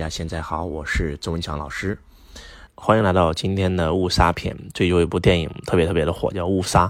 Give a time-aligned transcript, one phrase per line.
[0.00, 1.98] 大家现在好，我是周文强老师，
[2.74, 4.56] 欢迎来到今天的误杀片。
[4.72, 6.86] 最近有一部电影特别特别的火，叫《误杀》。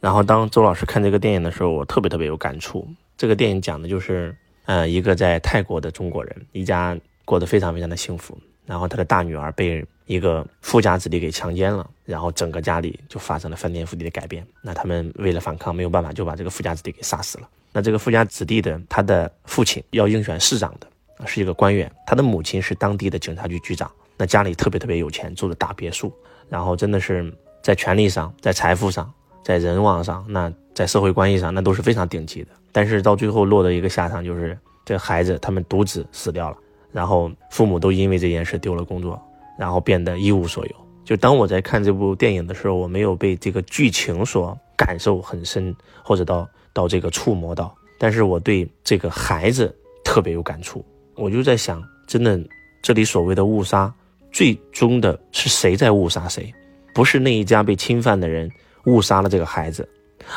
[0.00, 2.84] 然后当周老师看这个电影的时候，我特别特别有感触。
[3.16, 4.34] 这个电影讲的就是，
[4.64, 8.36] 呃，一个在泰国的中国人，一家过得非常非常的幸福。
[8.66, 14.44] 然后他的大女儿被一个富家子弟给强奸了，然后整个家里就发生了翻天覆地的改变。
[14.62, 17.48] 那他们为了反抗，没有办法，就把这个富家子弟给杀死了。
[17.72, 20.88] 那这个富家子弟的他的父亲要应选市长的。
[21.26, 26.12] 是一个官员，他的母亲是当地的警察局局长，那家里特别特别有钱，住的大别墅，
[26.48, 27.32] 然后真的是
[27.62, 29.12] 在权力上、在财富上、
[29.44, 32.48] 在人望上，那在社会关系上，那都是非常顶级的。
[32.70, 36.56] 但是到最后落的一个下场就是，这孩子他们独子死掉了，
[36.92, 39.20] 然后父母都因为这件事丢了工作，
[39.58, 40.72] 然后变得一无所有。
[41.04, 50.84] 就当我在看这部电影的时候，我没有被这个剧情所感受很深，或者到到这个触摸到，但是我对这个孩子特别有感触。
[51.18, 52.40] 我就在想，真的，
[52.80, 53.92] 这里所谓的误杀，
[54.30, 56.54] 最终的是谁在误杀谁？
[56.94, 58.48] 不是那一家被侵犯的人
[58.86, 59.86] 误杀了这个孩子，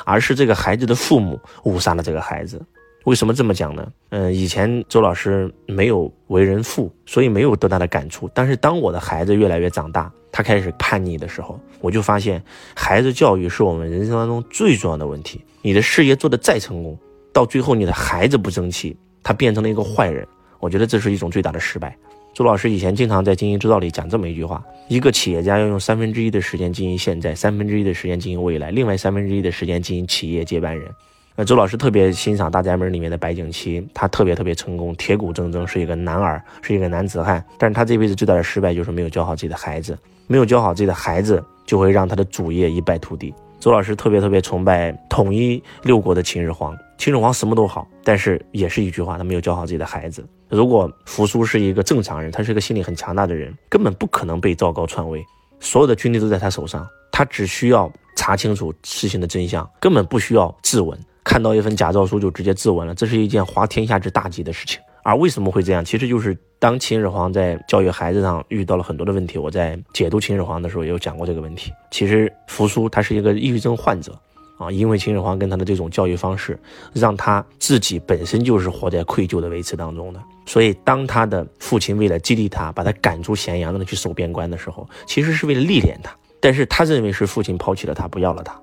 [0.05, 2.59] 而是这个孩子的父母误杀了这个孩子。
[3.05, 3.91] 为什么这么讲呢？
[4.09, 8.29] 嗯，以前周老师没有为人父，所以没有多大的感触。
[8.33, 12.43] 但是当我的孩子越来越长大，他开始叛逆的时候，我就发现，
[12.75, 15.43] 孩子教育是我们人生当中最重要的问题。
[15.61, 16.97] 你的事业做得再成功，
[17.31, 20.27] 到最后你的孩子不争气，他变成了一个坏人。
[20.61, 21.93] 我觉得这是一种最大的失败。
[22.33, 30.89] 周老师以前经常在经营之道里讲这么一句话：一个企业家要用三分之一的时间经营现在，三分之一的时间经营未来，另外三分之一的时间经营企业接班人。
[31.35, 37.43] 那周老师特别欣赏《大宅门》里面的白景琦，他特别特别成功，铁骨铮铮，是一个男儿，是一个男子汉。
[37.57, 43.33] 但是他这辈子最大的失败就是没有教好自己的孩子，没有教好自己的孩子，就会让他的主业一败涂地。
[43.61, 50.27] 周老师特别特别崇拜统一六国的秦始皇，秦始皇什么都好，但是也是一句话，他没有教好自己的孩子。
[50.49, 55.23] 如果扶苏是一个正常人，他是一个心理很强大的人，根本不可能被赵高篡位，
[55.59, 64.81] 所有的军队都在他手上，他只需要查清楚事情的真相，根本不需要质问，看到一份假诏书就直接质问了，这是一件滑天下之大稽的事情。
[65.03, 65.85] 而为什么会这样？
[65.85, 69.35] 其实就是当秦始皇在教育孩子上遇到了很多的问题。
[69.39, 71.73] 我在解读秦始皇的时候也有讲过这个问题。
[71.89, 74.15] 其实扶苏他是一个抑郁症患者
[74.59, 76.59] 啊，因为秦始皇跟他的这种教育方式，
[76.93, 80.21] 让他自己本身就是活在愧疚的维持当中的。
[80.45, 86.15] 所以当他的父亲为了激励他，把他赶出咸阳，让他去守边关的时候，其实是为了历练他。
[86.39, 88.55] 但是他认为是父亲抛弃了他，不要了他。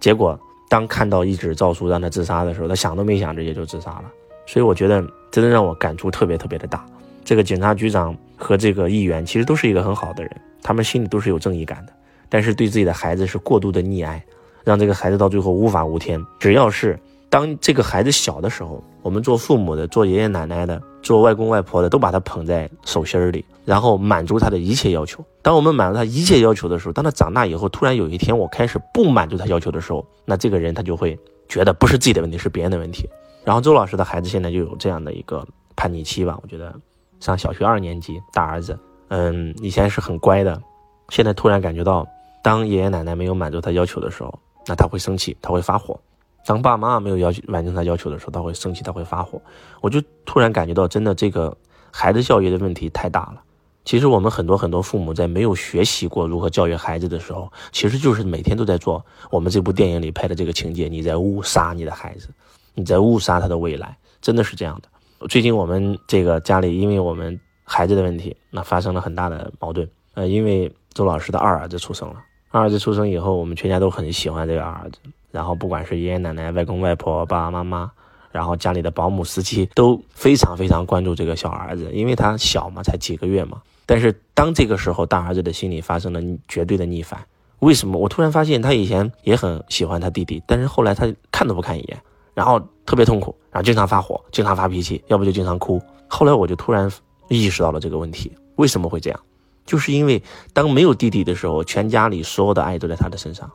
[0.00, 0.36] 结果
[0.68, 4.06] 当看到一纸诏书让他自杀的时候，他想都没想，直接就自杀了。
[4.44, 5.00] 所以我觉得
[5.30, 6.84] 真的让我感触特别特别的大。
[7.28, 11.92] 这个警察局长和这个议员其实都是一个很好的人，他们心里都是有正义感的，
[12.30, 14.24] 但是对自己的孩子是过度的溺爱，
[14.64, 16.18] 让这个孩子到最后无法无天。
[16.40, 25.22] 只要是当这个孩子小的时候，我们做父母的、做爷爷奶奶的、做外公外婆的，都把他捧在手心里，然后满足他的一切要求。
[25.42, 31.14] 当我们满足他一切要求的时候，当他长大以后，突然有一天我开始不满足他要求的时候，那这个人他就会
[31.46, 33.06] 觉得不是自己的问题，是别人的问题。
[33.44, 35.46] 然后周老师的孩子现在就有这样的一个
[35.76, 36.74] 叛逆期吧，我觉得
[37.20, 40.60] 上小学二年级，大儿子，嗯，以前是很乖的，
[41.08, 42.06] 现在突然感觉到，
[42.42, 44.32] 当爷爷奶奶没有满足他要求的时候，
[44.66, 45.98] 那他会生气，他会发火；
[46.46, 49.40] 当爸妈妈没有要求完成他要求的时候，他会生气，他会发火。
[49.80, 51.56] 我就突然感觉到，真的这个
[51.90, 53.42] 孩子教育的问题太大了。
[53.84, 62.28] 其实我们很多很多父母在没有学习过如何教育孩子的时候，其实就是每天都在做我们这部电影里拍的这个情节，你在误杀你的孩子。
[62.74, 64.88] 你在误杀他的未来，真的是这样的。
[65.26, 69.88] 最近我们这个家里，因为我们孩子的问题，那发生了很大的矛盾。
[70.14, 74.98] 呃，因为周老师的二儿子出生了，二儿子出生以后，我们全家都很喜欢这个二儿子。
[75.32, 77.90] 然后不管是爷爷奶奶、外公外婆、爸爸妈妈，
[78.30, 83.60] 然后家里的保姆、司机都非常非常关注这个小儿子，因为他小嘛，才几个月嘛。
[83.86, 87.26] 但是当这个时候，大儿子的心里发生了绝对的逆反。
[87.58, 87.98] 为什么？
[87.98, 92.00] 我突然发现他以前也很喜欢他弟弟，但是后来他看都不看一眼。
[92.38, 95.82] 然后特别痛苦，然后经常发火，经常发脾气，要不就经常哭。
[96.06, 96.88] 后来我就突然
[97.26, 99.20] 意识到了这个问题，为什么会这样？
[99.66, 100.22] 就是因为
[100.52, 103.48] 当没有弟弟的时候，全家里所有的爱都在他的身上；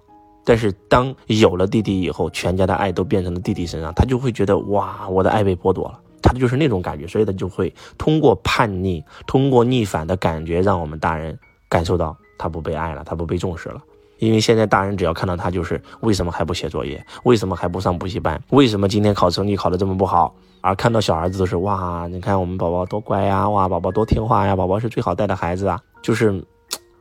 [0.44, 13.81] 但是当有了弟弟以后，全家的爱都变成了弟弟身上，他就会觉得哇，我的爱被剥夺了，他就是那种感觉，所以他就会通过叛逆，通过逆反的感觉，让我们大人感受到他不被爱了，他不被重视了。
[14.24, 20.34] 因为现在大人只要看到他，就是为什么还不写作业，为什么还不上补习班，为什么今天考成绩考得这么不好？
[20.62, 25.78] 而看到小儿子都是哇，你看我们宝宝多乖呀，哇，宝宝多听话呀，宝宝是最好带的孩子啊。
[26.02, 26.42] 就是，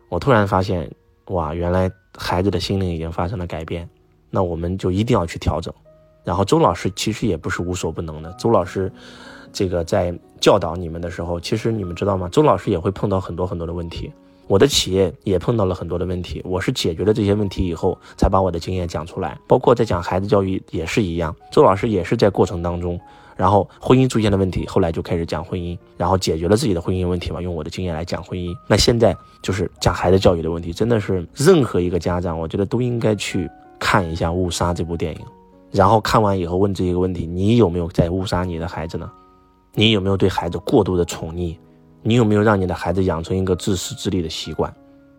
[0.08, 0.90] 我突然发现，
[1.26, 1.88] 哇，原来
[2.18, 3.88] 孩子的心灵已经发生了改变，
[4.28, 5.72] 那我们就一定要去调整。
[6.24, 8.92] 然后周老师其实也不是无所不能的，周老师
[9.52, 12.28] 这个在教导你们的时候，其实你们知道吗？
[12.30, 14.12] 周老师也会碰到很多很多的问题，
[14.52, 19.38] 我的企业也碰到了很多的问题，我是解决了这些问题以后，才把我的经验讲出来。
[19.48, 23.00] 包括在讲孩子教育也是一样，周老师也是在过程当中。
[23.34, 28.54] 然后婚姻出现了问题，后来就开始讲婚姻，然后解决了自己的婚姻问题嘛，用我的经验来讲婚姻。
[28.68, 35.20] 那现在就是讲孩子教育的问题，真的是任何一个家长，我觉得都应该去看一下《误杀》这部电影，
[35.70, 39.10] 然后看完以后问这一个问题：你有没有在误杀你的孩子呢？
[39.74, 41.56] 你有没有对孩子过度的宠溺？
[42.02, 44.74] 你有没有让你的孩子养成一个自私自利的习惯？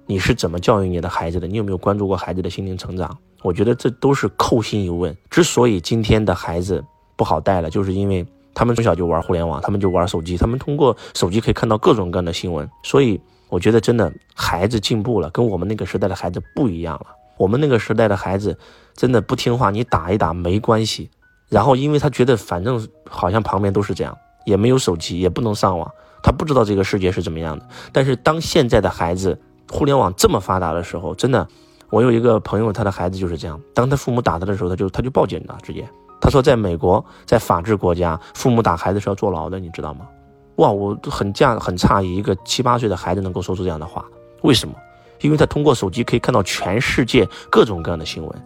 [0.05, 1.47] 你是怎么教育你的孩子的？
[1.47, 3.17] 你有没有关注过孩子的心灵成长？
[3.41, 5.15] 我觉得这都是扣心一问。
[5.29, 6.83] 之所以今天的孩子，
[7.15, 12.69] 不好带了，就是因为他们从小就玩互联网，他们就玩手机，他们通过手机可以看到各种各样的新闻。
[12.83, 17.07] 所以我觉得真的孩子进步了，跟我们那个时代的孩子不一样了。
[17.37, 18.57] 我们那个时代的孩子
[18.93, 21.09] 真的不听话，你打一打没关系。
[21.49, 25.89] 然后因为他觉得反正好像旁边都是这样，也没有手机，也不能上网，
[26.23, 27.67] 他不知道这个世界是怎么样的。
[27.91, 29.39] 但是当现在的孩子
[29.69, 31.47] 互联网这么发达的时候，真的，
[31.91, 35.87] 我有一个朋友，他的孩子就是这样，当他父母打他的时候，他就他就报警了，直接。
[36.19, 40.07] 他说，在美国，在法治国家，父母打孩子是要坐牢的，你知道吗？
[40.55, 44.05] 哇，我很驾很诧异，一个七八岁的孩子能够说出这样的话，
[44.41, 44.73] 为什么？
[45.21, 48.41] 因为他通过手机可以看到全世界各种各样的新闻，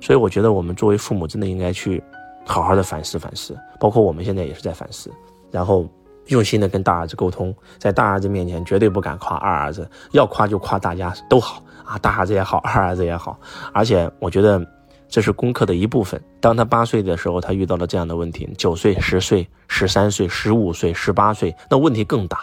[0.00, 2.02] 所以我觉得我们作为父母真的应该去
[2.46, 5.10] 好好的反思反思，包括我们现在也是在反思，
[5.50, 5.86] 然后
[6.26, 13.38] 用心的跟大儿子沟通，在大儿子面前绝对不敢夸二儿子，要夸就夸大家都好啊，大儿子也好，二儿子也好，
[13.72, 14.64] 而且我觉得。
[15.12, 16.18] 这是功课的一部分。
[16.40, 22.38] 当他八岁的时候，他遇到了这样的问题；九岁、十岁、十三岁、十五岁、十八岁，那问题更大。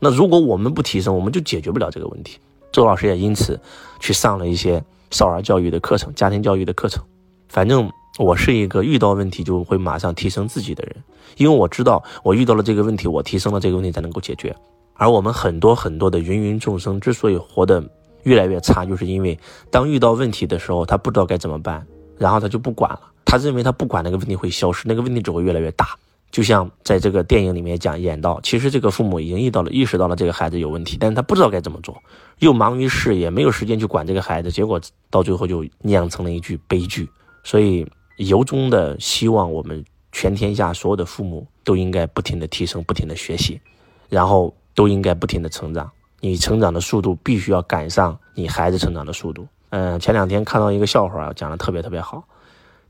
[0.00, 2.40] 那如果我们不提升，我们就解决不了这个问题。
[2.72, 3.60] 周老师也因此
[4.00, 4.82] 去上了一些
[5.12, 7.00] 少儿教育的课程、家庭教育的课程。
[7.48, 7.88] 反正
[8.18, 10.96] 我是一个遇到问题就会马上提升自己的人，
[11.36, 14.54] 因为我知道我遇到了这个问题，我提升了这个问题才能够解决。
[14.94, 17.82] 而我们很多很多的芸芸众生之所以活得
[18.24, 19.38] 越来越差，就是因为
[19.70, 21.86] 当遇到问题的时候，他不知道该怎么办。
[22.18, 25.96] 然后他就不管了，他认为他不管那个问题会消失，那个问题只会越来越大。
[26.32, 31.96] 就像在这个电影里面讲演到，其实这个父母已经遇到了意识到了这个孩子有问题，但是他不知道该怎么做，
[32.40, 34.80] 又忙于事业，没有时间去管这个孩子，结果
[35.10, 37.08] 到最后就酿成了一句悲剧。
[37.44, 37.86] 所以
[38.18, 43.60] 由衷的希望我们全天下所有的父母都应该不停的提升，不停的学习，
[44.08, 45.90] 然后都应该不停的成长。
[46.20, 49.46] 你成长的速度必须要赶上你孩子成长的速度。
[49.70, 52.24] 嗯，前两天看到一个笑话，讲的特别特别好。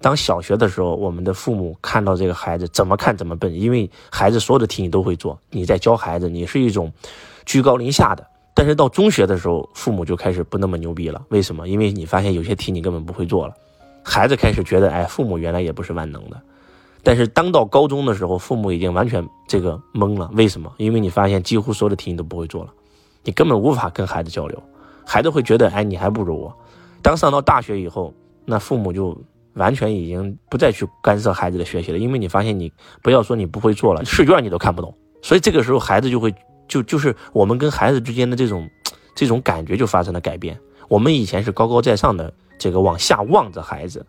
[0.01, 6.91] 当小学的时候，我们的父母看到这个孩子怎么看怎么笨，因为孩子所有的题你都会做，你在教孩子，你是一种
[7.45, 8.27] 居高临下的。
[8.55, 11.21] 但是到中学的时候，父母就开始不那么牛逼了。
[11.29, 11.69] 为什么？
[11.69, 13.55] 因为你发现有些题你根本不会做了，
[14.09, 16.41] 孩子开始觉得，哎，父母原来也不是万能的。
[17.03, 20.31] 但是当到高中的时候，父母已经完全这个懵了。
[20.33, 20.73] 为什么？
[20.79, 22.73] 因为你发现几乎所有的题你都不会做了，
[23.23, 24.61] 你根本无法跟孩子交流，
[25.07, 26.57] 孩子会觉得，哎，你还不如我。
[27.03, 28.13] 当上到大学以后，
[28.45, 29.17] 那父母就
[29.55, 32.73] 完全已经不再去干涉孩子的学习了，因为你发现你
[33.03, 36.35] 不要说你不会做了，试卷你都看不懂，所以这个时候孩子就会
[36.67, 38.69] 就就是我们跟孩子之间的这种
[39.15, 40.59] 这种感觉就发生了改变。
[40.89, 44.05] 我们以前是高高在上的这个往下望着孩子，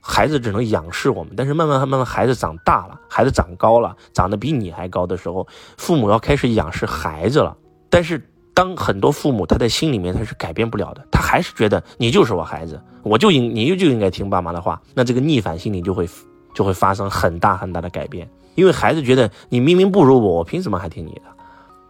[0.00, 5.46] 孩子只能仰视我们，但是慢慢慢慢孩子长大了，孩子长高了，长得比你还高的时候，
[5.76, 7.56] 父母要开始仰视孩子了，
[7.90, 8.22] 但是。
[8.56, 16.08] 当很多父母他在心里面他是改变不了的，他还是觉得你就是我孩子，我就应你就应该听爸妈的话，那这个逆反心理就会
[16.54, 21.24] 就会发生很大很大的改变，因为孩子觉得你明明不如我，我凭什么还听你的？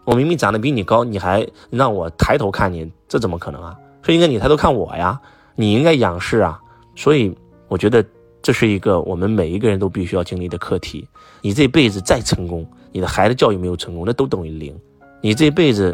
[0.03, 3.73] 我明明长得比你高，你还让我抬头看你，这怎么可能啊？
[4.03, 5.17] 所以应该你抬头看我呀，
[5.57, 6.57] 你应该仰视啊。
[6.95, 7.35] 所以
[7.67, 8.05] 我觉得
[8.41, 11.05] 这是一个我们每一个人都必须要经历的课题。
[11.41, 14.73] 你这辈子再成功，你的孩子教育没有成功，那都等于零。
[15.21, 15.93] 你这辈子。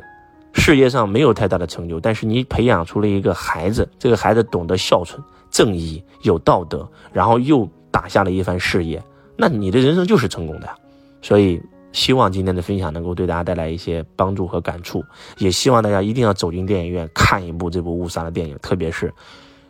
[0.55, 9.03] 事业上没有太大的成就，但是你培养出了一个孩子，这个孩子懂得孝顺、正义、有道德，然后又打下了一番事业，
[9.35, 10.75] 那你的人生就是成功的呀。
[11.23, 11.59] 所以，
[11.91, 15.03] 希望今天的分享能够对大家带来一些帮助和感触，
[15.39, 19.11] 也希望大家一定要走进电影院看一部这部《误杀》的电影，特别是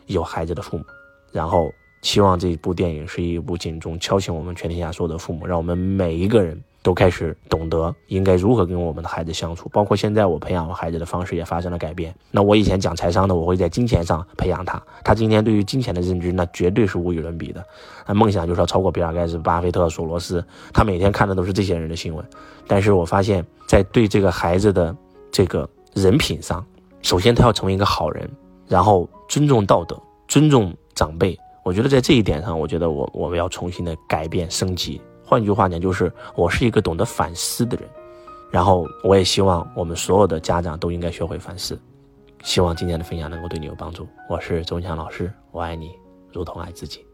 [0.06, 0.84] 有孩子的父母。
[1.32, 6.62] 然后，希望这部电影是一部警钟，敲醒我们全天下所有的父母，让我们每一个人。
[6.84, 12.14] 都开始懂得应该如何跟我们的孩子相处，包括现在我培养我孩子的方式也发生了改变。
[12.30, 17.64] 那我以前讲财商的，我会在金钱上培养他，他今天对于金钱的认知，那绝对是无与伦比的。
[18.06, 20.44] 那梦想就是要超过比尔盖茨、巴菲特、索罗斯，
[20.74, 22.22] 他每天看的都是这些人的新闻。
[22.66, 24.94] 但是我发现，在对这个孩子的
[25.32, 26.62] 这个人品上，
[27.00, 28.30] 首先他要成为一个好人，
[28.66, 31.38] 然后尊重道德，尊重长辈。
[31.62, 35.00] 我觉得在这一点上，我觉得我我们要重新的改变升级。
[35.24, 37.88] 换句话讲，就是我是一个懂得反思的人。
[38.50, 41.80] 然后，我也希望我们所有的家长都应该学会反思。
[42.42, 44.06] 希望今天的分享能够对你有帮助。
[44.28, 45.90] 我是周强老师，我爱你，
[46.30, 47.04] 如同爱自己。